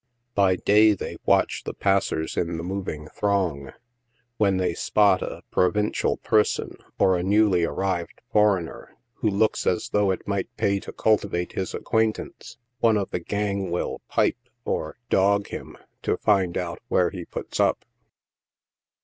By 0.33 0.55
day, 0.55 0.93
they 0.93 1.17
watch 1.27 1.63
the 1.63 1.75
passers 1.75 2.35
in 2.35 2.57
the 2.57 2.63
mov 2.63 2.89
ing 2.89 3.07
throng; 3.09 3.71
when 4.37 4.57
they 4.57 4.73
"spot" 4.73 5.21
a 5.21 5.43
provincial 5.51 6.17
person, 6.17 6.75
or 6.97 7.15
a 7.15 7.21
newly 7.21 7.67
ar 7.67 7.73
rived 7.75 8.19
foreigner, 8.33 8.95
who 9.17 9.29
looks 9.29 9.67
as 9.67 9.89
though 9.89 10.09
it 10.09 10.27
might 10.27 10.49
pay 10.57 10.79
to 10.79 10.91
cultivate 10.91 11.51
his 11.51 11.75
acquaintance, 11.75 12.57
one 12.79 12.97
of 12.97 13.11
the 13.11 13.19
gang 13.19 13.69
will" 13.69 14.01
pipe" 14.09 14.49
or" 14.65 14.97
dog" 15.11 15.49
him, 15.49 15.77
to 16.01 16.17
find 16.17 16.57
out 16.57 16.79
where 16.87 17.11
he 17.11 17.23
puts 17.23 17.59
up. 17.59 17.85